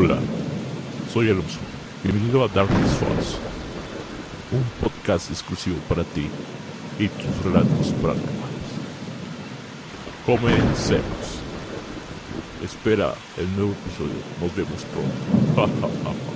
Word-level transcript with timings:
Hola, 0.00 0.20
soy 1.12 1.28
Alonso. 1.28 1.58
Bienvenido 2.04 2.44
a 2.44 2.46
Darkness 2.46 2.92
Falls, 2.98 3.36
un 4.52 4.62
podcast 4.80 5.28
exclusivo 5.28 5.76
para 5.88 6.04
ti 6.04 6.28
y 7.00 7.08
tus 7.08 7.44
relatos 7.44 7.88
paranormales. 8.00 8.68
Comencemos. 10.24 11.02
Espera 12.62 13.12
el 13.38 13.56
nuevo 13.56 13.72
episodio. 13.72 14.22
Nos 14.40 14.54
vemos 14.54 14.86
pronto. 14.94 15.90